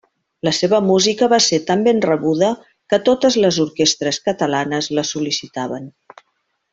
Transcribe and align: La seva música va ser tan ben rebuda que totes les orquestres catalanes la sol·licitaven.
La 0.47 0.51
seva 0.59 0.77
música 0.85 1.27
va 1.33 1.37
ser 1.47 1.59
tan 1.67 1.83
ben 1.89 2.01
rebuda 2.07 2.49
que 2.93 2.99
totes 3.11 3.37
les 3.45 3.59
orquestres 3.67 4.19
catalanes 4.31 4.89
la 5.01 5.05
sol·licitaven. 5.15 5.87